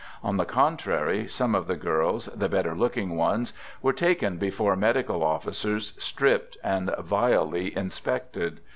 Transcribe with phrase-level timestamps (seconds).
[0.23, 3.53] On the contrary, some of the girls, the better looking ones,
[3.83, 8.61] were taken before medical officers, stripped and vilely inspected.